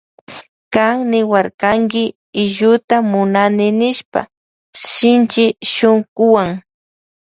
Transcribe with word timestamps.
Kan 0.73 0.95
niwarkanki 1.11 2.03
illuta 2.43 2.95
munani 3.11 3.67
nishpa 3.81 4.19
shinchi 4.89 5.45
shunkuwan. 5.73 6.49